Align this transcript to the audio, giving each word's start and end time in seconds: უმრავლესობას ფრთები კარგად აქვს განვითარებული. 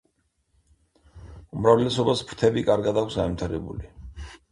უმრავლესობას 1.57 2.23
ფრთები 2.31 2.63
კარგად 2.71 2.99
აქვს 3.03 3.19
განვითარებული. 3.21 3.93